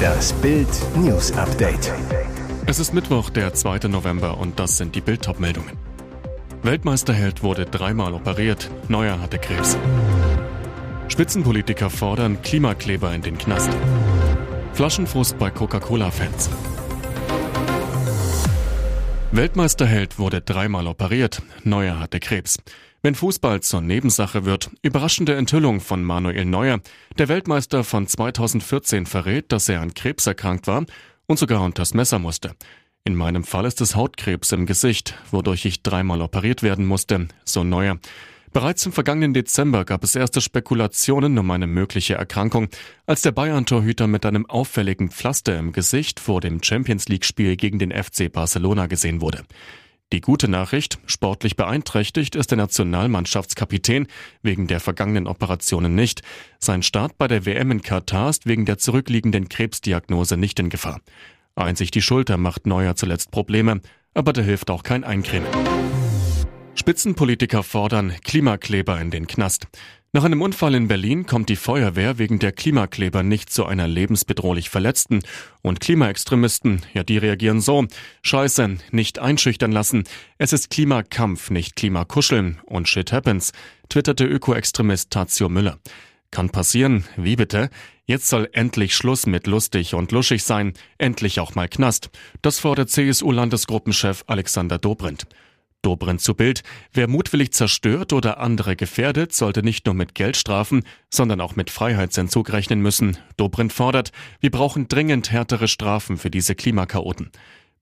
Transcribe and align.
Das 0.00 0.32
Bild 0.34 0.68
News 0.96 1.32
Update. 1.32 1.92
Es 2.66 2.78
ist 2.78 2.94
Mittwoch, 2.94 3.30
der 3.30 3.54
2. 3.54 3.88
November 3.88 4.38
und 4.38 4.58
das 4.58 4.76
sind 4.76 4.94
die 4.94 5.00
Bild 5.00 5.26
meldungen 5.38 5.76
Weltmeisterheld 6.62 7.42
wurde 7.42 7.64
dreimal 7.64 8.12
operiert, 8.12 8.70
Neuer 8.88 9.18
hatte 9.18 9.38
Krebs. 9.38 9.78
Spitzenpolitiker 11.08 11.88
fordern 11.88 12.42
Klimakleber 12.42 13.14
in 13.14 13.22
den 13.22 13.38
Knast. 13.38 13.70
Flaschenfrust 14.74 15.38
bei 15.38 15.50
Coca-Cola-Fans. 15.50 16.50
Weltmeisterheld 19.32 20.18
wurde 20.18 20.42
dreimal 20.42 20.86
operiert, 20.86 21.40
Neuer 21.64 21.98
hatte 21.98 22.20
Krebs. 22.20 22.58
Wenn 23.02 23.14
Fußball 23.14 23.62
zur 23.62 23.80
Nebensache 23.80 24.44
wird, 24.44 24.70
überraschende 24.82 25.34
Enthüllung 25.34 25.80
von 25.80 26.04
Manuel 26.04 26.44
Neuer. 26.44 26.80
Der 27.16 27.28
Weltmeister 27.28 27.82
von 27.82 28.06
2014 28.06 29.06
verrät, 29.06 29.52
dass 29.52 29.70
er 29.70 29.80
an 29.80 29.94
Krebs 29.94 30.26
erkrankt 30.26 30.66
war 30.66 30.84
und 31.26 31.38
sogar 31.38 31.62
unters 31.62 31.94
Messer 31.94 32.18
musste. 32.18 32.54
In 33.04 33.14
meinem 33.14 33.42
Fall 33.42 33.64
ist 33.64 33.80
es 33.80 33.96
Hautkrebs 33.96 34.52
im 34.52 34.66
Gesicht, 34.66 35.14
wodurch 35.30 35.64
ich 35.64 35.82
dreimal 35.82 36.20
operiert 36.20 36.62
werden 36.62 36.84
musste, 36.84 37.28
so 37.42 37.64
Neuer. 37.64 37.98
Bereits 38.52 38.84
im 38.84 38.92
vergangenen 38.92 39.32
Dezember 39.32 39.86
gab 39.86 40.04
es 40.04 40.14
erste 40.14 40.42
Spekulationen 40.42 41.38
um 41.38 41.50
eine 41.50 41.66
mögliche 41.66 42.16
Erkrankung, 42.16 42.68
als 43.06 43.22
der 43.22 43.32
Bayern-Torhüter 43.32 44.08
mit 44.08 44.26
einem 44.26 44.44
auffälligen 44.44 45.10
Pflaster 45.10 45.58
im 45.58 45.72
Gesicht 45.72 46.20
vor 46.20 46.42
dem 46.42 46.62
Champions 46.62 47.08
League-Spiel 47.08 47.56
gegen 47.56 47.78
den 47.78 47.92
FC 47.92 48.30
Barcelona 48.30 48.88
gesehen 48.88 49.22
wurde. 49.22 49.44
Die 50.12 50.20
gute 50.20 50.48
Nachricht, 50.48 50.98
sportlich 51.06 51.54
beeinträchtigt 51.54 52.34
ist 52.34 52.50
der 52.50 52.58
Nationalmannschaftskapitän 52.58 54.08
wegen 54.42 54.66
der 54.66 54.80
vergangenen 54.80 55.28
Operationen 55.28 55.94
nicht. 55.94 56.22
Sein 56.58 56.82
Start 56.82 57.16
bei 57.16 57.28
der 57.28 57.46
WM 57.46 57.70
in 57.70 57.82
Katar 57.82 58.28
ist 58.30 58.44
wegen 58.44 58.64
der 58.64 58.78
zurückliegenden 58.78 59.48
Krebsdiagnose 59.48 60.36
nicht 60.36 60.58
in 60.58 60.68
Gefahr. 60.68 61.00
Einzig 61.54 61.92
die 61.92 62.02
Schulter 62.02 62.38
macht 62.38 62.66
Neuer 62.66 62.96
zuletzt 62.96 63.30
Probleme, 63.30 63.82
aber 64.12 64.32
da 64.32 64.42
hilft 64.42 64.70
auch 64.70 64.82
kein 64.82 65.04
Eincremen. 65.04 65.48
Spitzenpolitiker 66.74 67.62
fordern 67.62 68.12
Klimakleber 68.24 69.00
in 69.00 69.12
den 69.12 69.28
Knast. 69.28 69.68
Nach 70.12 70.24
einem 70.24 70.42
Unfall 70.42 70.74
in 70.74 70.88
Berlin 70.88 71.24
kommt 71.24 71.48
die 71.50 71.56
Feuerwehr 71.56 72.18
wegen 72.18 72.40
der 72.40 72.50
Klimakleber 72.50 73.22
nicht 73.22 73.48
zu 73.48 73.64
einer 73.64 73.86
lebensbedrohlich 73.86 74.68
Verletzten. 74.68 75.20
Und 75.62 75.78
Klimaextremisten, 75.78 76.84
ja, 76.94 77.04
die 77.04 77.16
reagieren 77.16 77.60
so. 77.60 77.86
Scheiße, 78.22 78.78
nicht 78.90 79.20
einschüchtern 79.20 79.70
lassen. 79.70 80.02
Es 80.36 80.52
ist 80.52 80.68
Klimakampf, 80.68 81.50
nicht 81.50 81.76
Klimakuscheln. 81.76 82.58
Und 82.66 82.88
shit 82.88 83.12
happens, 83.12 83.52
twitterte 83.88 84.24
Ökoextremist 84.24 85.10
Tazio 85.12 85.48
Müller. 85.48 85.78
Kann 86.32 86.50
passieren, 86.50 87.04
wie 87.16 87.36
bitte? 87.36 87.70
Jetzt 88.04 88.26
soll 88.26 88.48
endlich 88.52 88.96
Schluss 88.96 89.26
mit 89.26 89.46
lustig 89.46 89.94
und 89.94 90.10
luschig 90.10 90.42
sein, 90.42 90.72
endlich 90.98 91.38
auch 91.38 91.54
mal 91.54 91.68
Knast. 91.68 92.10
Das 92.42 92.58
fordert 92.58 92.90
CSU-Landesgruppenchef 92.90 94.24
Alexander 94.26 94.78
Dobrindt. 94.78 95.28
Dobrindt 95.82 96.20
zu 96.20 96.34
Bild. 96.34 96.62
Wer 96.92 97.08
mutwillig 97.08 97.52
zerstört 97.52 98.12
oder 98.12 98.38
andere 98.38 98.76
gefährdet, 98.76 99.32
sollte 99.32 99.62
nicht 99.62 99.86
nur 99.86 99.94
mit 99.94 100.14
Geldstrafen, 100.14 100.84
sondern 101.08 101.40
auch 101.40 101.56
mit 101.56 101.70
Freiheitsentzug 101.70 102.52
rechnen 102.52 102.80
müssen. 102.80 103.16
Dobrindt 103.36 103.72
fordert, 103.72 104.12
wir 104.40 104.50
brauchen 104.50 104.88
dringend 104.88 105.30
härtere 105.30 105.68
Strafen 105.68 106.16
für 106.18 106.30
diese 106.30 106.54
Klimakaoten. 106.54 107.30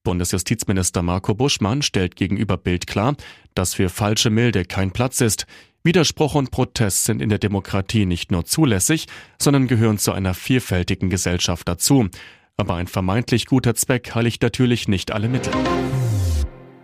Bundesjustizminister 0.05 1.03
Marco 1.03 1.35
Buschmann 1.35 1.83
stellt 1.83 2.17
gegenüber 2.17 2.57
Bild 2.57 2.87
klar, 2.87 3.17
dass 3.55 3.75
für 3.75 3.89
falsche 3.89 4.31
Milde 4.31 4.65
kein 4.65 4.93
Platz 4.93 5.21
ist. 5.21 5.47
Widerspruch 5.83 6.35
und 6.35 6.51
Protest 6.51 7.05
sind 7.05 7.21
in 7.21 7.29
der 7.29 7.39
Demokratie 7.39 8.07
nicht 8.07 8.31
nur 8.31 8.45
zulässig, 8.45 9.07
sondern 9.39 9.67
gehören 9.67 9.99
zu 9.99 10.13
einer 10.13 10.35
vielfältigen 10.35 11.11
Gesellschaft 11.11 11.69
dazu. 11.69 12.09
Aber 12.57 12.75
ein 12.75 12.87
vermeintlich 12.87 13.47
guter 13.47 13.75
Zweck 13.75 14.15
heiligt 14.15 14.43
natürlich 14.43 14.89
nicht 14.89 15.13
alle 15.13 15.29
Mittel. 15.29 15.53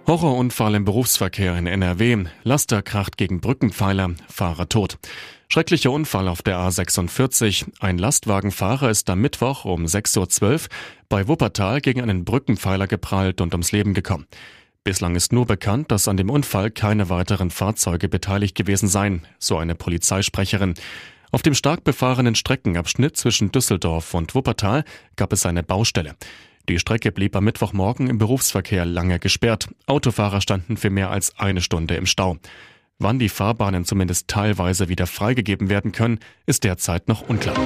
Horrorunfall 0.07 0.75
im 0.75 0.85
Berufsverkehr 0.85 1.57
in 1.57 1.67
NRW. 1.67 2.27
Laster 2.43 2.83
kracht 2.83 3.17
gegen 3.17 3.41
Brückenpfeiler, 3.41 4.11
Fahrer 4.29 4.69
tot. 4.69 4.99
Schrecklicher 5.49 5.91
Unfall 5.91 6.29
auf 6.29 6.43
der 6.43 6.59
A46. 6.59 7.65
Ein 7.81 7.97
Lastwagenfahrer 7.97 8.91
ist 8.91 9.09
am 9.09 9.23
Mittwoch 9.23 9.65
um 9.65 9.87
6.12 9.87 10.53
Uhr 10.53 10.61
bei 11.09 11.27
Wuppertal 11.27 11.81
gegen 11.81 12.03
einen 12.03 12.27
Brückenpfeiler 12.27 12.87
geprallt 12.87 13.41
und 13.41 13.55
ums 13.55 13.73
Leben 13.73 13.95
gekommen. 13.95 14.27
Bislang 14.85 15.17
ist 15.17 15.33
nur 15.33 15.47
bekannt, 15.47 15.91
dass 15.91 16.07
an 16.07 16.19
dem 16.19 16.29
Unfall 16.29 16.71
keine 16.71 17.09
weiteren 17.09 17.51
Fahrzeuge 17.51 18.11
beteiligt 18.11 18.55
gewesen 18.55 18.89
seien, 18.89 19.23
so 19.39 19.57
eine 19.57 19.75
Polizeisprecherin. 19.75 20.75
Auf 21.33 21.41
dem 21.41 21.55
stark 21.55 21.83
befahrenen 21.83 22.35
Streckenabschnitt 22.35 23.17
zwischen 23.17 23.53
Düsseldorf 23.53 24.13
und 24.13 24.35
Wuppertal 24.35 24.85
gab 25.17 25.33
es 25.33 25.47
eine 25.47 25.63
Baustelle. 25.63 26.15
Die 26.69 26.79
Strecke 26.79 27.13
blieb 27.13 27.37
am 27.37 27.45
Mittwochmorgen 27.45 28.09
im 28.09 28.17
Berufsverkehr 28.17 28.87
lange 28.87 29.19
gesperrt. 29.19 29.69
Autofahrer 29.87 30.41
standen 30.41 30.79
für 30.79 30.89
mehr 30.89 31.11
als 31.11 31.39
eine 31.39 31.61
Stunde 31.61 31.97
im 31.97 32.07
Stau. 32.07 32.39
Wann 32.99 33.19
die 33.19 33.29
Fahrbahnen 33.29 33.85
zumindest 33.85 34.29
teilweise 34.29 34.89
wieder 34.89 35.07
freigegeben 35.07 35.69
werden 35.69 35.93
können, 35.93 36.21
ist 36.47 36.65
derzeit 36.65 37.07
noch 37.07 37.29
unklar. 37.29 37.57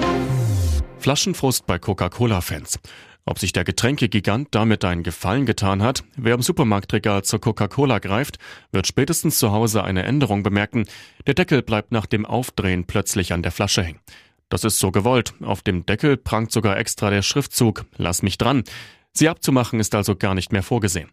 Flaschenfrust 0.98 1.64
bei 1.66 1.78
Coca-Cola-Fans. 1.78 2.80
Ob 3.24 3.38
sich 3.38 3.52
der 3.52 3.62
Getränkegigant 3.62 4.48
damit 4.50 4.84
einen 4.84 5.04
Gefallen 5.04 5.46
getan 5.46 5.80
hat, 5.82 6.02
wer 6.16 6.34
im 6.34 6.42
Supermarktregal 6.42 7.22
zur 7.22 7.40
Coca-Cola 7.40 8.00
greift, 8.00 8.38
wird 8.72 8.88
spätestens 8.88 9.38
zu 9.38 9.52
Hause 9.52 9.84
eine 9.84 10.02
Änderung 10.02 10.42
bemerken. 10.42 10.86
Der 11.26 11.34
Deckel 11.34 11.62
bleibt 11.62 11.92
nach 11.92 12.06
dem 12.06 12.26
Aufdrehen 12.26 12.84
plötzlich 12.84 13.32
an 13.32 13.42
der 13.42 13.52
Flasche 13.52 13.84
hängen. 13.84 14.00
Das 14.48 14.64
ist 14.64 14.78
so 14.78 14.90
gewollt. 14.90 15.34
Auf 15.42 15.62
dem 15.62 15.84
Deckel 15.84 16.16
prangt 16.16 16.52
sogar 16.52 16.78
extra 16.78 17.10
der 17.10 17.22
Schriftzug 17.22 17.84
Lass 17.96 18.22
mich 18.22 18.38
dran. 18.38 18.64
Sie 19.12 19.28
abzumachen 19.28 19.80
ist 19.80 19.94
also 19.94 20.16
gar 20.16 20.34
nicht 20.34 20.52
mehr 20.52 20.62
vorgesehen. 20.62 21.10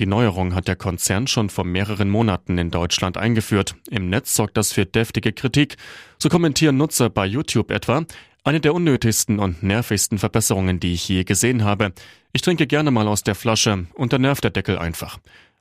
Die 0.00 0.06
Neuerung 0.06 0.54
hat 0.54 0.68
der 0.68 0.76
Konzern 0.76 1.26
schon 1.26 1.50
vor 1.50 1.64
mehreren 1.64 2.08
Monaten 2.08 2.56
in 2.58 2.70
Deutschland 2.70 3.18
eingeführt. 3.18 3.74
Im 3.90 4.08
Netz 4.08 4.34
sorgt 4.34 4.56
das 4.56 4.72
für 4.72 4.86
deftige 4.86 5.32
Kritik. 5.32 5.76
So 6.18 6.28
kommentieren 6.28 6.78
Nutzer 6.78 7.10
bei 7.10 7.26
YouTube 7.26 7.70
etwa, 7.70 8.04
eine 8.42 8.60
der 8.60 8.74
unnötigsten 8.74 9.38
und 9.38 9.62
nervigsten 9.62 10.18
Verbesserungen, 10.18 10.80
die 10.80 10.94
ich 10.94 11.06
je 11.08 11.24
gesehen 11.24 11.62
habe. 11.62 11.92
Ich 12.32 12.42
trinke 12.42 12.66
gerne 12.66 12.90
mal 12.90 13.06
aus 13.06 13.22
der 13.22 13.34
Flasche 13.34 13.86
und 13.94 14.12
dann 14.12 14.22
nervt 14.22 14.44
der 14.44 14.50
Deckel 14.50 14.78
einfach. 14.78 15.18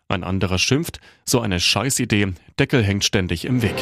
Ein 0.07 0.23
anderer 0.23 0.57
schimpft, 0.57 0.99
so 1.25 1.41
eine 1.41 1.59
Scheißidee, 1.59 2.33
Deckel 2.57 2.83
hängt 2.83 3.03
ständig 3.03 3.45
im 3.45 3.61
Weg. 3.61 3.75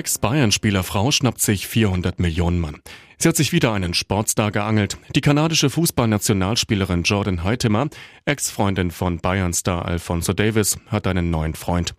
Ex-Bayern-Spielerfrau 0.00 1.10
schnappt 1.10 1.42
sich 1.42 1.66
400 1.66 2.20
Millionen 2.20 2.58
Mann. 2.58 2.80
Sie 3.18 3.28
hat 3.28 3.36
sich 3.36 3.52
wieder 3.52 3.74
einen 3.74 3.92
Sportstar 3.92 4.50
geangelt. 4.50 4.96
Die 5.14 5.20
kanadische 5.20 5.68
Fußballnationalspielerin 5.68 7.02
Jordan 7.02 7.44
Heitemer, 7.44 7.90
Ex-Freundin 8.24 8.92
von 8.92 9.18
Bayern-Star 9.18 9.84
Alfonso 9.84 10.32
Davis, 10.32 10.78
hat 10.86 11.06
einen 11.06 11.28
neuen 11.28 11.52
Freund. 11.52 11.92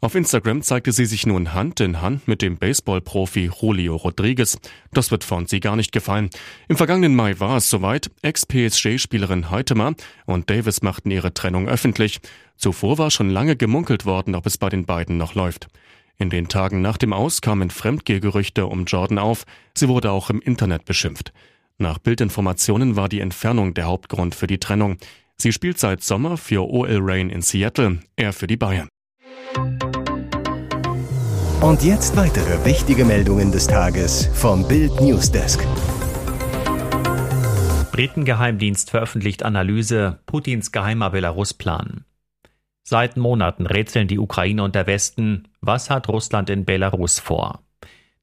Auf 0.00 0.16
Instagram 0.16 0.62
zeigte 0.62 0.90
sie 0.90 1.06
sich 1.06 1.26
nun 1.26 1.54
Hand 1.54 1.78
in 1.78 2.02
Hand 2.02 2.26
mit 2.26 2.42
dem 2.42 2.56
Baseball-Profi 2.56 3.52
Julio 3.62 3.94
Rodriguez. 3.94 4.58
Das 4.92 5.12
wird 5.12 5.22
Fonsi 5.22 5.60
gar 5.60 5.76
nicht 5.76 5.92
gefallen. 5.92 6.30
Im 6.66 6.76
vergangenen 6.76 7.14
Mai 7.14 7.38
war 7.38 7.58
es 7.58 7.70
soweit. 7.70 8.10
Ex-PSG-Spielerin 8.22 9.50
Heitemer 9.50 9.94
und 10.26 10.50
Davis 10.50 10.82
machten 10.82 11.12
ihre 11.12 11.32
Trennung 11.32 11.68
öffentlich. 11.68 12.18
Zuvor 12.56 12.98
war 12.98 13.12
schon 13.12 13.30
lange 13.30 13.54
gemunkelt 13.54 14.06
worden, 14.06 14.34
ob 14.34 14.44
es 14.44 14.58
bei 14.58 14.70
den 14.70 14.86
beiden 14.86 15.18
noch 15.18 15.36
läuft. 15.36 15.68
In 16.18 16.30
den 16.30 16.48
Tagen 16.48 16.80
nach 16.80 16.96
dem 16.96 17.12
Aus 17.12 17.40
kamen 17.40 17.70
Fremdgehgerüchte 17.70 18.66
um 18.66 18.84
Jordan 18.84 19.18
auf. 19.18 19.44
Sie 19.74 19.88
wurde 19.88 20.12
auch 20.12 20.30
im 20.30 20.40
Internet 20.40 20.84
beschimpft. 20.84 21.32
Nach 21.76 21.98
Bildinformationen 21.98 22.94
war 22.94 23.08
die 23.08 23.20
Entfernung 23.20 23.74
der 23.74 23.86
Hauptgrund 23.86 24.34
für 24.34 24.46
die 24.46 24.60
Trennung. 24.60 24.96
Sie 25.36 25.52
spielt 25.52 25.78
seit 25.78 26.02
Sommer 26.04 26.36
für 26.36 26.68
OL 26.68 27.00
Reign 27.00 27.30
in 27.30 27.42
Seattle, 27.42 27.98
er 28.14 28.32
für 28.32 28.46
die 28.46 28.56
Bayern. 28.56 28.88
Und 31.60 31.82
jetzt 31.82 32.16
weitere 32.16 32.64
wichtige 32.64 33.04
Meldungen 33.04 33.50
des 33.50 33.66
Tages 33.66 34.28
vom 34.34 34.68
Bild 34.68 35.00
Newsdesk. 35.00 35.66
Britengeheimdienst 37.90 38.90
veröffentlicht 38.90 39.42
Analyse 39.42 40.20
Putins 40.26 40.72
geheimer 40.72 41.10
Belarus-Plan. 41.10 42.04
Seit 42.86 43.16
Monaten 43.16 43.64
rätseln 43.64 44.08
die 44.08 44.18
Ukraine 44.18 44.62
und 44.62 44.74
der 44.74 44.86
Westen, 44.86 45.48
was 45.62 45.88
hat 45.88 46.10
Russland 46.10 46.50
in 46.50 46.66
Belarus 46.66 47.18
vor? 47.18 47.62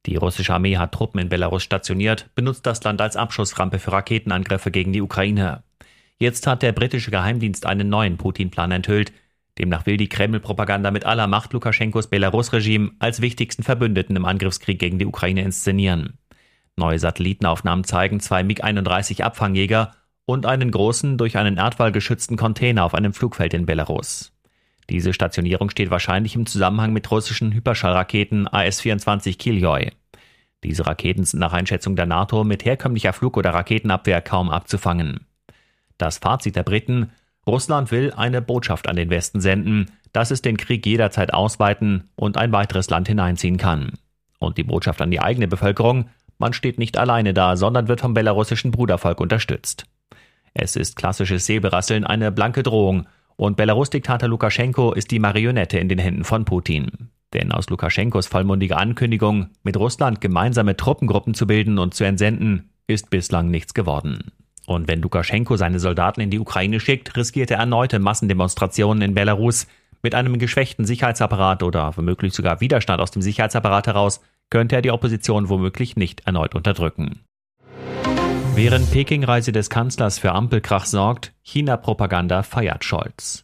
Die 0.06 0.18
russische 0.18 0.54
Armee 0.54 0.78
hat 0.78 0.92
Truppen 0.92 1.20
in 1.20 1.30
Belarus 1.30 1.64
stationiert, 1.64 2.30
benutzt 2.36 2.68
das 2.68 2.84
Land 2.84 3.02
als 3.02 3.16
Abschussrampe 3.16 3.80
für 3.80 3.92
Raketenangriffe 3.92 4.70
gegen 4.70 4.94
die 4.94 5.02
Ukraine. 5.02 5.64
Jetzt 6.20 6.46
hat 6.46 6.62
der 6.62 6.74
britische 6.74 7.10
Geheimdienst 7.10 7.66
einen 7.66 7.90
neuen 7.90 8.18
Putin-Plan 8.18 8.70
enthüllt. 8.70 9.12
Demnach 9.58 9.88
will 9.88 9.98
die 9.98 10.10
Kreml-Propaganda 10.10 10.92
mit 10.92 11.08
aller 11.08 11.26
Macht 11.26 11.54
Lukaschenkos 11.54 12.06
Belarus-Regime 12.06 12.92
als 13.00 13.20
wichtigsten 13.20 13.64
Verbündeten 13.64 14.16
im 14.16 14.26
Angriffskrieg 14.26 14.78
gegen 14.78 15.00
die 15.00 15.08
Ukraine 15.08 15.42
inszenieren. 15.42 16.20
Neue 16.76 17.00
Satellitenaufnahmen 17.00 17.84
zeigen 17.84 18.20
zwei 18.20 18.44
MiG-31 18.44 19.24
Abfangjäger 19.24 19.94
und 20.26 20.46
einen 20.46 20.70
großen, 20.70 21.18
durch 21.18 21.36
einen 21.38 21.58
Erdwall 21.58 21.92
geschützten 21.92 22.38
Container 22.38 22.86
auf 22.86 22.94
einem 22.94 23.14
Flugfeld 23.14 23.56
in 23.56 23.66
Belarus. 23.66 24.32
Diese 24.92 25.14
Stationierung 25.14 25.70
steht 25.70 25.90
wahrscheinlich 25.90 26.36
im 26.36 26.46
Zusammenhang 26.46 26.92
mit 26.92 27.10
russischen 27.10 27.54
Hyperschallraketen 27.54 28.50
AS-24 28.52 29.38
Kiljoi. 29.38 29.92
Diese 30.66 30.86
Raketen 30.86 31.24
sind 31.24 31.40
nach 31.40 31.54
Einschätzung 31.54 31.96
der 31.96 32.06
NATO 32.06 32.44
mit 32.44 32.66
herkömmlicher 32.66 33.14
Flug- 33.14 33.38
oder 33.38 33.54
Raketenabwehr 33.54 34.22
kaum 34.22 34.50
abzufangen. 34.50 35.26
Das 35.98 36.18
Fazit 36.18 36.58
der 36.58 36.64
Briten 36.64 37.12
Russland 37.48 37.90
will 37.92 38.12
eine 38.12 38.42
Botschaft 38.42 38.90
an 38.90 38.98
den 38.98 39.10
Westen 39.10 39.40
senden, 39.40 39.92
dass 40.12 40.30
es 40.30 40.42
den 40.42 40.58
Krieg 40.58 40.86
jederzeit 40.86 41.34
ausweiten 41.34 42.10
und 42.16 42.38
ein 42.38 42.52
weiteres 42.52 42.90
Land 42.90 43.08
hineinziehen 43.08 43.56
kann. 43.58 43.94
Und 44.40 44.58
die 44.58 44.64
Botschaft 44.64 45.02
an 45.02 45.10
die 45.10 45.22
eigene 45.22 45.48
Bevölkerung, 45.48 46.10
man 46.38 46.52
steht 46.52 46.80
nicht 46.80 46.98
alleine 46.98 47.34
da, 47.34 47.56
sondern 47.56 47.88
wird 47.88 48.02
vom 48.02 48.14
belarussischen 48.14 48.72
Brudervolk 48.72 49.22
unterstützt. 49.22 49.86
Es 50.54 50.76
ist 50.76 50.98
klassisches 50.98 51.46
Säbelrasseln, 51.46 52.04
eine 52.04 52.32
blanke 52.32 52.62
Drohung, 52.62 53.08
und 53.36 53.58
Belarus-Diktator 53.58 54.30
Lukaschenko 54.30 54.94
ist 54.94 55.12
die 55.12 55.20
Marionette 55.20 55.80
in 55.80 55.90
den 55.90 56.00
Händen 56.00 56.24
von 56.24 56.46
Putin. 56.46 57.10
Denn 57.34 57.52
aus 57.52 57.70
Lukaschenkos 57.70 58.28
vollmundiger 58.28 58.78
Ankündigung, 58.78 59.50
mit 59.64 59.78
Russland 59.78 60.20
gemeinsame 60.22 60.76
Truppengruppen 60.76 61.34
zu 61.34 61.48
bilden 61.48 61.78
und 61.78 61.94
zu 61.94 62.04
entsenden, 62.04 62.72
ist 62.88 63.10
bislang 63.10 63.50
nichts 63.50 63.74
geworden. 63.74 64.32
Und 64.68 64.88
wenn 64.88 65.02
Lukaschenko 65.02 65.58
seine 65.58 65.80
Soldaten 65.80 66.22
in 66.22 66.30
die 66.30 66.40
Ukraine 66.40 66.80
schickt, 66.80 67.16
riskiert 67.16 67.52
er 67.52 67.58
erneute 67.58 68.00
Massendemonstrationen 68.00 69.02
in 69.02 69.14
Belarus. 69.14 69.68
Mit 70.04 70.16
einem 70.16 70.40
geschwächten 70.40 70.86
Sicherheitsapparat 70.86 71.64
oder 71.64 71.96
womöglich 71.96 72.34
sogar 72.34 72.60
Widerstand 72.60 73.02
aus 73.02 73.12
dem 73.12 73.22
Sicherheitsapparat 73.22 73.88
heraus 73.88 74.22
könnte 74.50 74.76
er 74.76 74.82
die 74.82 74.92
Opposition 74.92 75.50
womöglich 75.50 75.96
nicht 75.96 76.22
erneut 76.26 76.56
unterdrücken. 76.56 77.22
Während 78.64 78.92
Peking-Reise 78.92 79.52
des 79.52 79.72
Kanzlers 79.72 80.20
für 80.20 80.34
Ampelkrach 80.34 80.86
sorgt, 80.86 81.34
China-Propaganda 81.42 82.44
feiert 82.44 82.86
Scholz. 82.86 83.44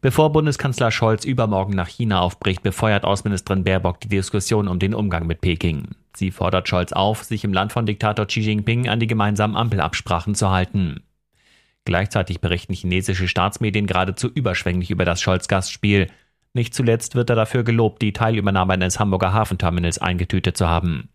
Bevor 0.00 0.32
Bundeskanzler 0.32 0.90
Scholz 0.90 1.24
übermorgen 1.24 1.76
nach 1.76 1.86
China 1.86 2.22
aufbricht, 2.22 2.64
befeuert 2.64 3.04
Außenministerin 3.04 3.62
Baerbock 3.62 4.00
die 4.00 4.08
Diskussion 4.08 4.66
um 4.66 4.80
den 4.80 4.94
Umgang 4.94 5.28
mit 5.28 5.42
Peking. 5.42 5.90
Sie 6.12 6.32
fordert 6.32 6.68
Scholz 6.68 6.92
auf, 6.92 7.22
sich 7.22 7.44
im 7.44 7.52
Land 7.52 7.70
von 7.70 7.86
Diktator 7.86 8.26
Xi 8.26 8.40
Jinping 8.40 8.88
an 8.88 8.98
die 8.98 9.06
gemeinsamen 9.06 9.54
Ampelabsprachen 9.54 10.34
zu 10.34 10.50
halten. 10.50 11.04
Gleichzeitig 11.84 12.40
berichten 12.40 12.74
chinesische 12.74 13.28
Staatsmedien 13.28 13.86
geradezu 13.86 14.28
überschwänglich 14.28 14.90
über 14.90 15.04
das 15.04 15.20
Scholz-Gastspiel. 15.20 16.10
Nicht 16.52 16.74
zuletzt 16.74 17.14
wird 17.14 17.30
er 17.30 17.36
dafür 17.36 17.62
gelobt, 17.62 18.02
die 18.02 18.12
Teilübernahme 18.12 18.72
eines 18.72 18.98
Hamburger 18.98 19.32
Hafenterminals 19.32 19.98
eingetütet 19.98 20.56
zu 20.56 20.68
haben. 20.68 21.10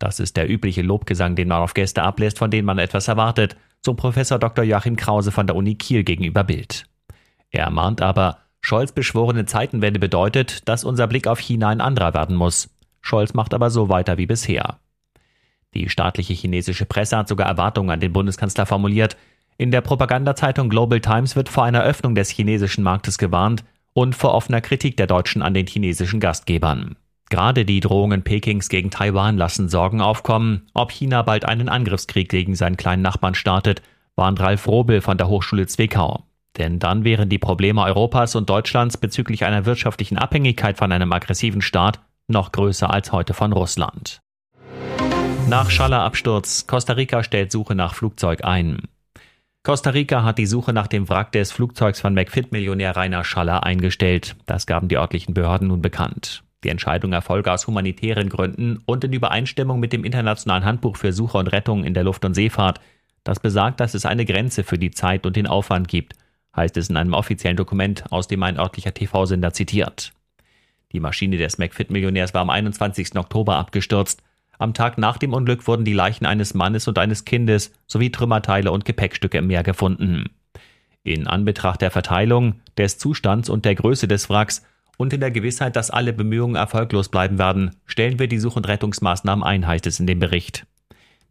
Das 0.00 0.18
ist 0.18 0.38
der 0.38 0.50
übliche 0.50 0.82
Lobgesang, 0.82 1.36
den 1.36 1.48
man 1.48 1.60
auf 1.60 1.74
Gäste 1.74 2.02
ablässt, 2.02 2.38
von 2.38 2.50
denen 2.50 2.64
man 2.64 2.78
etwas 2.78 3.06
erwartet, 3.06 3.54
so 3.84 3.94
Professor 3.94 4.38
Dr. 4.38 4.64
Joachim 4.64 4.96
Krause 4.96 5.30
von 5.30 5.46
der 5.46 5.54
Uni 5.54 5.74
Kiel 5.74 6.04
gegenüber 6.04 6.42
Bild. 6.42 6.86
Er 7.50 7.70
mahnt 7.70 8.00
aber, 8.00 8.38
Scholz 8.62 8.92
beschworene 8.92 9.44
Zeitenwende 9.44 10.00
bedeutet, 10.00 10.66
dass 10.68 10.84
unser 10.84 11.06
Blick 11.06 11.26
auf 11.26 11.38
China 11.38 11.68
ein 11.68 11.82
anderer 11.82 12.14
werden 12.14 12.34
muss. 12.34 12.70
Scholz 13.02 13.34
macht 13.34 13.52
aber 13.52 13.70
so 13.70 13.90
weiter 13.90 14.16
wie 14.16 14.26
bisher. 14.26 14.78
Die 15.74 15.90
staatliche 15.90 16.32
chinesische 16.32 16.86
Presse 16.86 17.18
hat 17.18 17.28
sogar 17.28 17.46
Erwartungen 17.46 17.90
an 17.90 18.00
den 18.00 18.12
Bundeskanzler 18.12 18.64
formuliert. 18.64 19.18
In 19.58 19.70
der 19.70 19.82
Propagandazeitung 19.82 20.70
Global 20.70 21.00
Times 21.00 21.36
wird 21.36 21.50
vor 21.50 21.64
einer 21.64 21.82
Öffnung 21.82 22.14
des 22.14 22.30
chinesischen 22.30 22.82
Marktes 22.82 23.18
gewarnt 23.18 23.64
und 23.92 24.14
vor 24.14 24.32
offener 24.32 24.62
Kritik 24.62 24.96
der 24.96 25.06
Deutschen 25.06 25.42
an 25.42 25.52
den 25.52 25.66
chinesischen 25.66 26.20
Gastgebern. 26.20 26.96
Gerade 27.30 27.64
die 27.64 27.78
Drohungen 27.78 28.22
Pekings 28.22 28.68
gegen 28.68 28.90
Taiwan 28.90 29.38
lassen 29.38 29.68
Sorgen 29.68 30.00
aufkommen, 30.00 30.66
ob 30.74 30.90
China 30.90 31.22
bald 31.22 31.44
einen 31.44 31.68
Angriffskrieg 31.68 32.28
gegen 32.28 32.56
seinen 32.56 32.76
kleinen 32.76 33.02
Nachbarn 33.02 33.34
startet, 33.34 33.82
warnt 34.16 34.40
Ralf 34.40 34.66
Robel 34.66 35.00
von 35.00 35.16
der 35.16 35.28
Hochschule 35.28 35.68
Zwickau. 35.68 36.24
Denn 36.58 36.80
dann 36.80 37.04
wären 37.04 37.28
die 37.28 37.38
Probleme 37.38 37.82
Europas 37.82 38.34
und 38.34 38.50
Deutschlands 38.50 38.96
bezüglich 38.96 39.44
einer 39.44 39.64
wirtschaftlichen 39.64 40.18
Abhängigkeit 40.18 40.76
von 40.76 40.90
einem 40.90 41.12
aggressiven 41.12 41.62
Staat 41.62 42.00
noch 42.26 42.50
größer 42.50 42.92
als 42.92 43.12
heute 43.12 43.32
von 43.32 43.52
Russland. 43.52 44.20
Nach 45.48 45.70
Schaller-Absturz, 45.70 46.66
Costa 46.66 46.94
Rica 46.94 47.22
stellt 47.22 47.52
Suche 47.52 47.76
nach 47.76 47.94
Flugzeug 47.94 48.44
ein. 48.44 48.82
Costa 49.62 49.90
Rica 49.90 50.24
hat 50.24 50.38
die 50.38 50.46
Suche 50.46 50.72
nach 50.72 50.88
dem 50.88 51.08
Wrack 51.08 51.30
des 51.30 51.52
Flugzeugs 51.52 52.00
von 52.00 52.12
McFit-Millionär 52.14 52.96
Rainer 52.96 53.22
Schaller 53.22 53.62
eingestellt. 53.62 54.34
Das 54.46 54.66
gaben 54.66 54.88
die 54.88 54.96
örtlichen 54.96 55.34
Behörden 55.34 55.68
nun 55.68 55.82
bekannt. 55.82 56.42
Die 56.64 56.68
Entscheidung 56.68 57.12
erfolge 57.12 57.52
aus 57.52 57.66
humanitären 57.66 58.28
Gründen 58.28 58.82
und 58.86 59.04
in 59.04 59.12
Übereinstimmung 59.12 59.80
mit 59.80 59.92
dem 59.92 60.04
Internationalen 60.04 60.64
Handbuch 60.64 60.96
für 60.96 61.12
Suche 61.12 61.38
und 61.38 61.48
Rettung 61.48 61.84
in 61.84 61.94
der 61.94 62.04
Luft- 62.04 62.24
und 62.24 62.34
Seefahrt. 62.34 62.80
Das 63.24 63.40
besagt, 63.40 63.80
dass 63.80 63.94
es 63.94 64.06
eine 64.06 64.24
Grenze 64.24 64.64
für 64.64 64.78
die 64.78 64.90
Zeit 64.90 65.26
und 65.26 65.36
den 65.36 65.46
Aufwand 65.46 65.88
gibt 65.88 66.14
heißt 66.54 66.76
es 66.76 66.90
in 66.90 66.96
einem 66.96 67.14
offiziellen 67.14 67.56
Dokument, 67.56 68.04
aus 68.10 68.28
dem 68.28 68.42
ein 68.42 68.58
örtlicher 68.58 68.94
TV-Sender 68.94 69.52
zitiert. 69.52 70.12
Die 70.92 71.00
Maschine 71.00 71.36
des 71.36 71.58
McFit-Millionärs 71.58 72.34
war 72.34 72.42
am 72.42 72.50
21. 72.50 73.16
Oktober 73.16 73.56
abgestürzt. 73.56 74.22
Am 74.58 74.74
Tag 74.74 74.98
nach 74.98 75.18
dem 75.18 75.32
Unglück 75.32 75.66
wurden 75.66 75.84
die 75.84 75.92
Leichen 75.92 76.26
eines 76.26 76.54
Mannes 76.54 76.88
und 76.88 76.98
eines 76.98 77.24
Kindes 77.24 77.72
sowie 77.86 78.10
Trümmerteile 78.10 78.72
und 78.72 78.84
Gepäckstücke 78.84 79.38
im 79.38 79.46
Meer 79.46 79.62
gefunden. 79.62 80.30
In 81.02 81.26
Anbetracht 81.26 81.80
der 81.80 81.90
Verteilung, 81.90 82.60
des 82.76 82.98
Zustands 82.98 83.48
und 83.48 83.64
der 83.64 83.74
Größe 83.74 84.06
des 84.06 84.28
Wracks 84.28 84.66
und 85.00 85.14
in 85.14 85.20
der 85.20 85.30
Gewissheit, 85.30 85.76
dass 85.76 85.90
alle 85.90 86.12
Bemühungen 86.12 86.56
erfolglos 86.56 87.08
bleiben 87.08 87.38
werden, 87.38 87.74
stellen 87.86 88.18
wir 88.18 88.28
die 88.28 88.38
Such- 88.38 88.56
und 88.56 88.68
Rettungsmaßnahmen 88.68 89.42
ein, 89.42 89.66
heißt 89.66 89.86
es 89.86 89.98
in 89.98 90.06
dem 90.06 90.18
Bericht. 90.18 90.66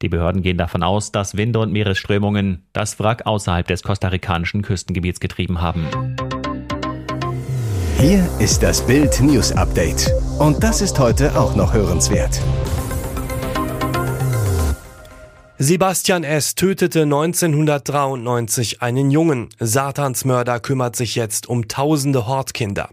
Die 0.01 0.09
Behörden 0.09 0.41
gehen 0.41 0.57
davon 0.57 0.81
aus, 0.81 1.11
dass 1.11 1.37
Winde 1.37 1.59
und 1.59 1.71
Meeresströmungen 1.71 2.65
das 2.73 2.99
Wrack 2.99 3.27
außerhalb 3.27 3.67
des 3.67 3.83
kostarikanischen 3.83 4.63
Küstengebiets 4.63 5.19
getrieben 5.19 5.61
haben. 5.61 5.85
Hier 7.99 8.27
ist 8.39 8.63
das 8.63 8.83
Bild 8.83 9.21
News 9.21 9.51
Update. 9.51 10.11
Und 10.39 10.63
das 10.63 10.81
ist 10.81 10.97
heute 10.97 11.39
auch 11.39 11.55
noch 11.55 11.71
hörenswert. 11.71 12.41
Sebastian 15.59 16.23
S. 16.23 16.55
tötete 16.55 17.03
1993 17.03 18.81
einen 18.81 19.11
Jungen. 19.11 19.49
Satansmörder 19.59 20.59
kümmert 20.59 20.95
sich 20.95 21.13
jetzt 21.13 21.47
um 21.47 21.67
tausende 21.67 22.25
Hortkinder. 22.25 22.89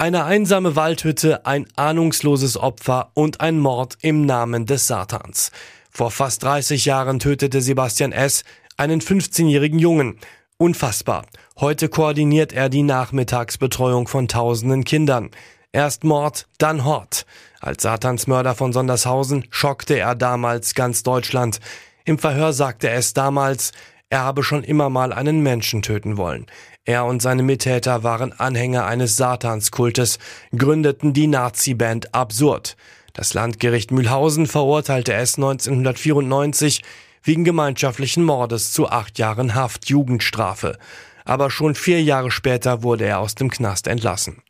Eine 0.00 0.26
einsame 0.26 0.76
Waldhütte, 0.76 1.44
ein 1.44 1.66
ahnungsloses 1.74 2.56
Opfer 2.56 3.10
und 3.14 3.40
ein 3.40 3.58
Mord 3.58 3.98
im 4.00 4.26
Namen 4.26 4.64
des 4.64 4.86
Satans. 4.86 5.50
Vor 5.90 6.12
fast 6.12 6.44
30 6.44 6.84
Jahren 6.84 7.18
tötete 7.18 7.60
Sebastian 7.60 8.12
S. 8.12 8.44
einen 8.76 9.00
15-jährigen 9.00 9.80
Jungen. 9.80 10.20
Unfassbar. 10.56 11.26
Heute 11.58 11.88
koordiniert 11.88 12.52
er 12.52 12.68
die 12.68 12.84
Nachmittagsbetreuung 12.84 14.06
von 14.06 14.28
tausenden 14.28 14.84
Kindern. 14.84 15.32
Erst 15.72 16.04
Mord, 16.04 16.46
dann 16.58 16.84
Hort. 16.84 17.26
Als 17.58 17.82
Satansmörder 17.82 18.54
von 18.54 18.72
Sondershausen 18.72 19.46
schockte 19.50 19.98
er 19.98 20.14
damals 20.14 20.76
ganz 20.76 21.02
Deutschland. 21.02 21.58
Im 22.04 22.20
Verhör 22.20 22.52
sagte 22.52 22.88
es 22.88 23.14
damals, 23.14 23.72
er 24.10 24.20
habe 24.20 24.42
schon 24.42 24.64
immer 24.64 24.88
mal 24.88 25.12
einen 25.12 25.42
Menschen 25.42 25.82
töten 25.82 26.16
wollen. 26.16 26.46
Er 26.84 27.04
und 27.04 27.20
seine 27.20 27.42
Mittäter 27.42 28.02
waren 28.02 28.32
Anhänger 28.32 28.86
eines 28.86 29.16
Satanskultes, 29.16 30.18
gründeten 30.56 31.12
die 31.12 31.26
Nazi-Band 31.26 32.14
Absurd. 32.14 32.76
Das 33.12 33.34
Landgericht 33.34 33.90
Mühlhausen 33.90 34.46
verurteilte 34.46 35.12
es 35.12 35.36
1994 35.36 36.82
wegen 37.22 37.44
gemeinschaftlichen 37.44 38.24
Mordes 38.24 38.72
zu 38.72 38.88
acht 38.88 39.18
Jahren 39.18 39.54
Haft 39.54 39.90
Jugendstrafe. 39.90 40.78
Aber 41.26 41.50
schon 41.50 41.74
vier 41.74 42.02
Jahre 42.02 42.30
später 42.30 42.82
wurde 42.82 43.04
er 43.04 43.18
aus 43.18 43.34
dem 43.34 43.50
Knast 43.50 43.86
entlassen. 43.86 44.42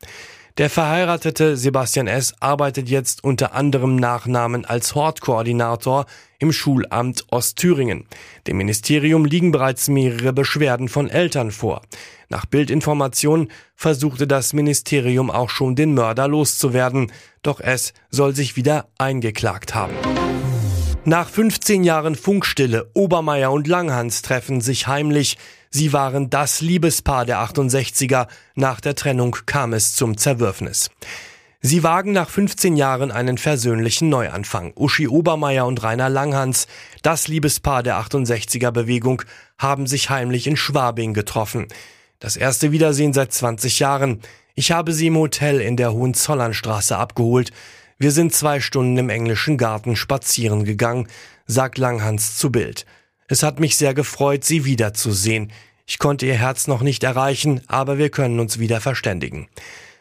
Der 0.59 0.69
verheiratete 0.69 1.57
Sebastian 1.57 2.09
S. 2.09 2.35
arbeitet 2.41 2.88
jetzt 2.88 3.23
unter 3.23 3.55
anderem 3.55 3.95
Nachnamen 3.95 4.65
als 4.65 4.97
Hortkoordinator 4.97 6.07
im 6.41 6.50
Schulamt 6.50 7.25
Ostthüringen. 7.31 8.07
Dem 8.49 8.57
Ministerium 8.57 9.25
liegen 9.25 9.53
bereits 9.53 9.87
mehrere 9.87 10.33
Beschwerden 10.33 10.88
von 10.88 11.09
Eltern 11.11 11.53
vor. 11.53 11.83
Nach 12.29 12.45
Bildinformationen 12.45 13.53
versuchte 13.77 14.27
das 14.27 14.53
Ministerium 14.53 15.31
auch 15.31 15.50
schon 15.50 15.77
den 15.77 15.95
Mörder 15.95 16.27
loszuwerden, 16.27 17.12
doch 17.43 17.61
es 17.61 17.93
soll 18.11 18.35
sich 18.35 18.57
wieder 18.57 18.88
eingeklagt 18.99 19.77
haben. 19.77 19.95
Nach 21.05 21.29
15 21.29 21.85
Jahren 21.85 22.17
Funkstille, 22.17 22.91
Obermeier 22.95 23.53
und 23.53 23.69
Langhans 23.69 24.23
treffen 24.23 24.61
sich 24.61 24.88
heimlich. 24.88 25.38
Sie 25.71 25.93
waren 25.93 26.31
das 26.31 26.61
Liebespaar 26.61 27.27
der 27.27 27.39
68er. 27.39 28.29
Nach 28.55 28.81
der 28.81 28.95
Trennung 28.95 29.37
kam 29.47 29.73
es 29.73 29.95
zum 29.95 30.17
Zerwürfnis. 30.17 30.91
Sie 31.61 31.83
wagen 31.83 32.13
nach 32.13 32.31
15 32.31 32.77
Jahren 32.77 33.11
einen 33.11 33.37
versöhnlichen 33.37 34.09
Neuanfang. 34.09 34.73
Uschi 34.77 35.09
Obermeier 35.09 35.67
und 35.67 35.83
Rainer 35.83 36.09
Langhans, 36.09 36.69
das 37.03 37.27
Liebespaar 37.27 37.83
der 37.83 37.99
68er 38.01 38.71
Bewegung, 38.71 39.23
haben 39.59 39.89
sich 39.89 40.09
heimlich 40.09 40.47
in 40.47 40.57
Schwabing 40.57 41.15
getroffen. 41.15 41.67
Das 42.21 42.37
erste 42.37 42.71
Wiedersehen 42.71 43.13
seit 43.13 43.33
20 43.33 43.81
Jahren. 43.81 44.21
Ich 44.55 44.71
habe 44.71 44.93
sie 44.93 45.09
im 45.09 45.17
Hotel 45.17 45.61
in 45.61 45.77
der 45.77 45.93
Hohenzollernstraße 45.93 46.97
abgeholt. 46.97 47.51
Wir 47.99 48.13
sind 48.13 48.33
zwei 48.33 48.61
Stunden 48.61 48.97
im 48.97 49.11
englischen 49.11 49.59
Garten 49.59 49.97
spazieren 49.97 50.65
gegangen, 50.65 51.09
sagt 51.47 51.79
Langhans 51.79 52.37
zu 52.37 52.53
Bild. 52.53 52.87
Es 53.29 53.43
hat 53.43 53.61
mich 53.61 53.77
sehr 53.77 53.93
gefreut, 53.93 54.45
Sie 54.45 54.65
wiederzusehen. 54.65 55.53
Ich 55.87 55.99
konnte 55.99 56.27
Ihr 56.27 56.39
Herz 56.39 56.67
noch 56.67 56.81
nicht 56.81 57.05
erreichen, 57.05 57.61
aber 57.67 57.99
wir 57.99 58.09
können 58.09 58.41
uns 58.41 58.59
wieder 58.59 58.81
verständigen. 58.81 59.49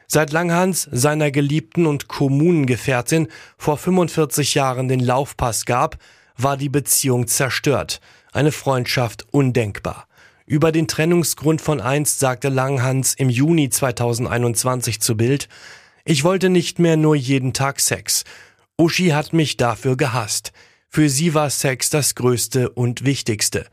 Seit 0.07 0.31
Langhans 0.31 0.87
seiner 0.89 1.31
geliebten 1.31 1.85
und 1.85 2.07
Kommunengefährtin 2.07 3.27
vor 3.57 3.77
45 3.77 4.53
Jahren 4.53 4.87
den 4.87 5.01
Laufpass 5.01 5.65
gab, 5.65 5.97
war 6.37 6.55
die 6.55 6.69
Beziehung 6.69 7.27
zerstört, 7.27 7.99
eine 8.31 8.53
Freundschaft 8.53 9.27
undenkbar. 9.31 10.07
Über 10.45 10.71
den 10.71 10.87
Trennungsgrund 10.87 11.61
von 11.61 11.81
einst 11.81 12.19
sagte 12.19 12.47
Langhans 12.47 13.13
im 13.15 13.29
Juni 13.29 13.69
2021 13.69 15.01
zu 15.01 15.17
Bild, 15.17 15.49
ich 16.05 16.23
wollte 16.23 16.49
nicht 16.49 16.79
mehr 16.79 16.95
nur 16.95 17.17
jeden 17.17 17.51
Tag 17.51 17.81
Sex. 17.81 18.23
Uschi 18.77 19.09
hat 19.09 19.33
mich 19.33 19.57
dafür 19.57 19.97
gehasst. 19.97 20.53
Für 20.97 21.09
sie 21.09 21.35
war 21.35 21.51
Sex 21.51 21.91
das 21.91 22.15
Größte 22.15 22.71
und 22.71 23.05
Wichtigste. 23.05 23.67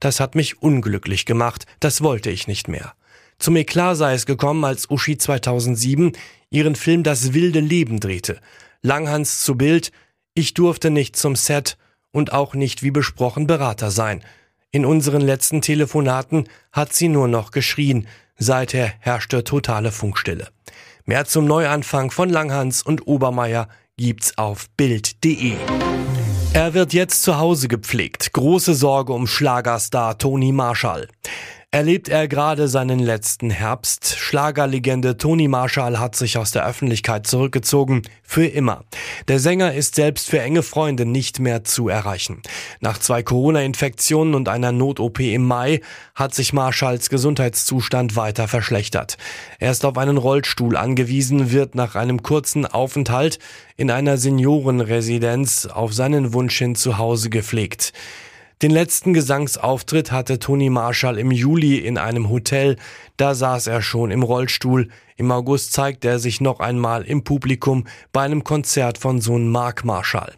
Das 0.00 0.20
hat 0.20 0.34
mich 0.34 0.62
unglücklich 0.62 1.26
gemacht, 1.26 1.66
das 1.80 2.00
wollte 2.00 2.30
ich 2.30 2.48
nicht 2.48 2.66
mehr. 2.66 2.94
Zum 3.38 3.56
Eklat 3.56 3.98
sei 3.98 4.14
es 4.14 4.24
gekommen, 4.24 4.64
als 4.64 4.88
Uschi 4.88 5.18
2007 5.18 6.12
ihren 6.48 6.74
Film 6.74 7.02
Das 7.02 7.34
wilde 7.34 7.60
Leben 7.60 8.00
drehte. 8.00 8.40
Langhans 8.80 9.44
zu 9.44 9.54
Bild, 9.56 9.92
ich 10.32 10.54
durfte 10.54 10.88
nicht 10.88 11.14
zum 11.14 11.36
Set 11.36 11.76
und 12.10 12.32
auch 12.32 12.54
nicht 12.54 12.82
wie 12.82 12.90
besprochen 12.90 13.46
Berater 13.46 13.90
sein. 13.90 14.24
In 14.70 14.86
unseren 14.86 15.20
letzten 15.20 15.60
Telefonaten 15.60 16.48
hat 16.72 16.94
sie 16.94 17.08
nur 17.08 17.28
noch 17.28 17.50
geschrien. 17.50 18.08
Seither 18.38 18.94
herrschte 19.00 19.44
totale 19.44 19.92
Funkstille. 19.92 20.48
Mehr 21.04 21.26
zum 21.26 21.44
Neuanfang 21.44 22.10
von 22.10 22.30
Langhans 22.30 22.82
und 22.82 23.06
Obermeier 23.06 23.68
gibt's 23.98 24.38
auf 24.38 24.70
Bild.de. 24.70 25.56
Er 26.54 26.74
wird 26.74 26.92
jetzt 26.92 27.22
zu 27.22 27.38
Hause 27.38 27.66
gepflegt. 27.66 28.34
Große 28.34 28.74
Sorge 28.74 29.14
um 29.14 29.26
Schlagerstar 29.26 30.18
Toni 30.18 30.52
Marshall 30.52 31.08
erlebt 31.74 32.10
er 32.10 32.28
gerade 32.28 32.68
seinen 32.68 32.98
letzten 32.98 33.48
Herbst. 33.48 34.14
Schlagerlegende 34.18 35.16
Toni 35.16 35.48
Marshall 35.48 35.98
hat 35.98 36.14
sich 36.14 36.36
aus 36.36 36.50
der 36.50 36.66
Öffentlichkeit 36.66 37.26
zurückgezogen. 37.26 38.02
Für 38.22 38.44
immer. 38.44 38.84
Der 39.26 39.38
Sänger 39.38 39.72
ist 39.72 39.94
selbst 39.94 40.28
für 40.28 40.38
enge 40.38 40.62
Freunde 40.62 41.06
nicht 41.06 41.40
mehr 41.40 41.64
zu 41.64 41.88
erreichen. 41.88 42.42
Nach 42.80 42.98
zwei 42.98 43.22
Corona-Infektionen 43.22 44.34
und 44.34 44.50
einer 44.50 44.70
Not-OP 44.70 45.20
im 45.20 45.46
Mai 45.46 45.80
hat 46.14 46.34
sich 46.34 46.52
Marshalls 46.52 47.08
Gesundheitszustand 47.08 48.16
weiter 48.16 48.48
verschlechtert. 48.48 49.16
Er 49.58 49.70
ist 49.70 49.86
auf 49.86 49.96
einen 49.96 50.18
Rollstuhl 50.18 50.76
angewiesen, 50.76 51.52
wird 51.52 51.74
nach 51.74 51.94
einem 51.94 52.22
kurzen 52.22 52.66
Aufenthalt 52.66 53.38
in 53.78 53.90
einer 53.90 54.18
Seniorenresidenz 54.18 55.64
auf 55.64 55.94
seinen 55.94 56.34
Wunsch 56.34 56.58
hin 56.58 56.74
zu 56.74 56.98
Hause 56.98 57.30
gepflegt. 57.30 57.94
Den 58.62 58.70
letzten 58.70 59.12
Gesangsauftritt 59.12 60.12
hatte 60.12 60.38
Toni 60.38 60.70
Marshall 60.70 61.18
im 61.18 61.32
Juli 61.32 61.78
in 61.78 61.98
einem 61.98 62.30
Hotel. 62.30 62.76
Da 63.16 63.34
saß 63.34 63.66
er 63.66 63.82
schon 63.82 64.12
im 64.12 64.22
Rollstuhl. 64.22 64.88
Im 65.16 65.32
August 65.32 65.72
zeigte 65.72 66.06
er 66.06 66.20
sich 66.20 66.40
noch 66.40 66.60
einmal 66.60 67.02
im 67.02 67.24
Publikum 67.24 67.88
bei 68.12 68.22
einem 68.22 68.44
Konzert 68.44 68.98
von 68.98 69.20
Sohn 69.20 69.48
Mark 69.48 69.84
Marshall. 69.84 70.32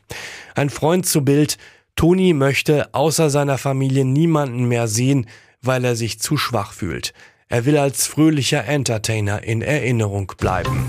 Ein 0.54 0.70
Freund 0.70 1.04
zu 1.04 1.22
Bild. 1.22 1.58
Toni 1.96 2.32
möchte 2.32 2.94
außer 2.94 3.28
seiner 3.28 3.58
Familie 3.58 4.06
niemanden 4.06 4.64
mehr 4.64 4.88
sehen, 4.88 5.26
weil 5.60 5.84
er 5.84 5.94
sich 5.94 6.18
zu 6.18 6.38
schwach 6.38 6.72
fühlt. 6.72 7.12
Er 7.50 7.66
will 7.66 7.76
als 7.76 8.06
fröhlicher 8.06 8.64
Entertainer 8.64 9.42
in 9.44 9.60
Erinnerung 9.60 10.32
bleiben. 10.38 10.88